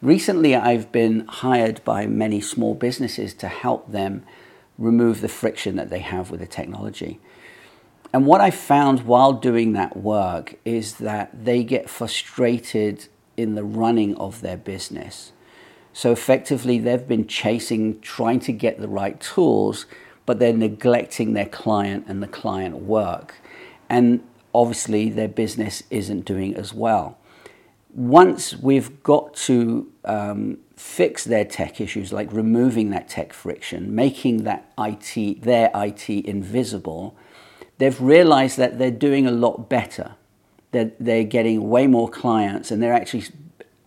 [0.00, 4.24] Recently, I've been hired by many small businesses to help them
[4.78, 7.18] remove the friction that they have with the technology.
[8.12, 13.64] And what I found while doing that work is that they get frustrated in the
[13.64, 15.32] running of their business.
[15.92, 19.84] So effectively, they've been chasing, trying to get the right tools,
[20.26, 23.34] but they're neglecting their client and the client work.
[23.88, 24.22] And
[24.54, 27.18] obviously, their business isn't doing as well.
[27.98, 34.44] Once we've got to um, fix their tech issues, like removing that tech friction, making
[34.44, 37.16] that IT, their IT invisible,
[37.78, 40.14] they've realized that they're doing a lot better.
[40.70, 43.24] They're, they're getting way more clients and they're actually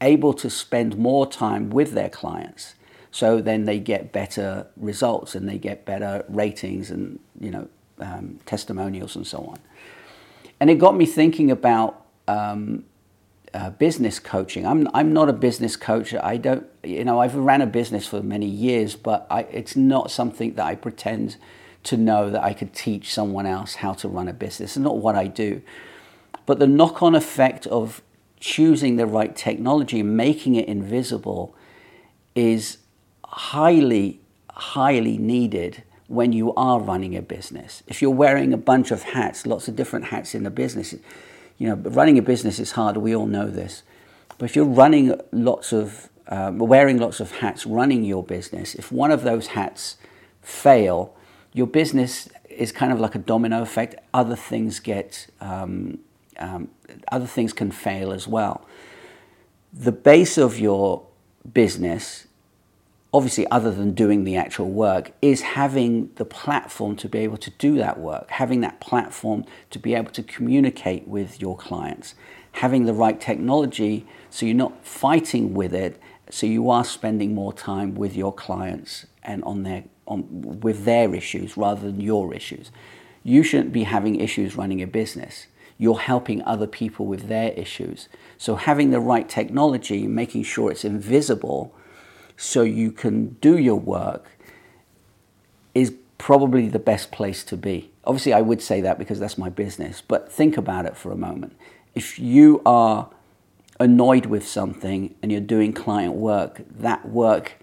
[0.00, 2.76] able to spend more time with their clients.
[3.10, 7.68] So then they get better results and they get better ratings and you know
[7.98, 9.58] um, testimonials and so on.
[10.60, 12.84] And it got me thinking about um,
[13.54, 14.66] uh, business coaching.
[14.66, 16.14] I'm I'm not a business coach.
[16.14, 20.10] I don't you know I've ran a business for many years, but I, it's not
[20.10, 21.36] something that I pretend
[21.84, 24.70] to know that I could teach someone else how to run a business.
[24.70, 25.62] It's not what I do.
[26.44, 28.02] But the knock-on effect of
[28.40, 31.54] choosing the right technology, and making it invisible,
[32.34, 32.78] is
[33.24, 37.82] highly, highly needed when you are running a business.
[37.86, 40.94] If you're wearing a bunch of hats, lots of different hats in a business,
[41.58, 42.96] you know, running a business is hard.
[42.96, 43.82] We all know this.
[44.38, 48.92] But if you're running lots of, um, wearing lots of hats, running your business, if
[48.92, 49.96] one of those hats
[50.40, 51.14] fail,
[51.52, 53.96] your business is kind of like a domino effect.
[54.14, 55.98] Other things get, um,
[56.38, 56.68] um,
[57.10, 58.64] other things can fail as well.
[59.72, 61.04] The base of your
[61.52, 62.27] business
[63.12, 67.50] obviously other than doing the actual work is having the platform to be able to
[67.52, 72.14] do that work having that platform to be able to communicate with your clients
[72.52, 77.52] having the right technology so you're not fighting with it so you are spending more
[77.52, 80.26] time with your clients and on their on
[80.60, 82.70] with their issues rather than your issues.
[83.22, 85.46] You shouldn't be having issues running a business.
[85.76, 88.08] You're helping other people with their issues.
[88.36, 91.74] So having the right technology making sure it's invisible
[92.40, 94.30] so you can do your work
[95.74, 97.90] is probably the best place to be.
[98.04, 101.16] Obviously, I would say that because that's my business, but think about it for a
[101.16, 101.56] moment.
[101.96, 103.10] If you are
[103.80, 107.56] annoyed with something and you're doing client work, that work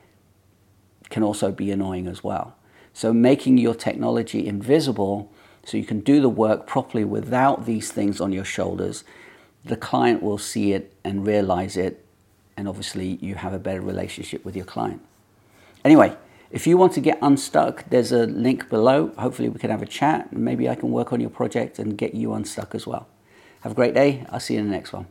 [1.09, 2.55] can also be annoying as well.
[2.93, 5.31] So, making your technology invisible
[5.63, 9.05] so you can do the work properly without these things on your shoulders,
[9.63, 12.04] the client will see it and realize it
[12.57, 15.01] and obviously you have a better relationship with your client.
[15.83, 16.15] Anyway,
[16.51, 19.11] if you want to get unstuck, there's a link below.
[19.17, 20.31] Hopefully, we can have a chat.
[20.31, 23.07] And maybe I can work on your project and get you unstuck as well.
[23.61, 24.25] Have a great day.
[24.29, 25.07] I'll see you in the next one.